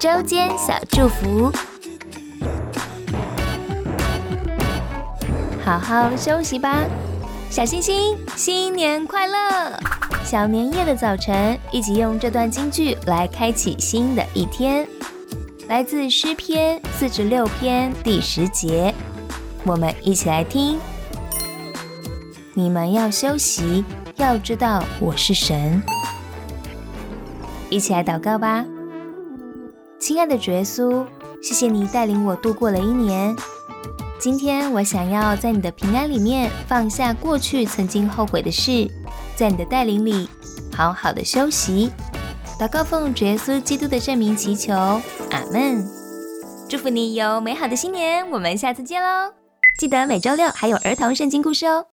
[0.00, 1.52] 周间小祝福，
[5.62, 6.84] 好好休息吧，
[7.50, 9.78] 小星星，新年快乐！
[10.24, 14.88] 小年夜的早晨，一起用这段京剧来开启新的一天。
[15.68, 18.94] 来自诗篇四十六篇第十节，
[19.64, 20.78] 我们一起来听。
[22.54, 23.84] 你们要休息，
[24.16, 25.82] 要知道我是神。
[27.68, 28.64] 一起来祷告吧。
[30.00, 31.06] 亲爱的主耶稣，
[31.42, 33.36] 谢谢你带领我度过了一年。
[34.18, 38.90] 今天我想要在你的平安里面放下过去曾经后悔的事，
[39.36, 40.26] 在你的带领里
[40.74, 41.90] 好好的休息。
[42.58, 45.86] 祷告奉主耶稣基督的圣名祈求，阿门。
[46.66, 49.32] 祝福你有美好的新年，我们下次见喽！
[49.78, 51.84] 记得每周六还有儿童圣经故事哦。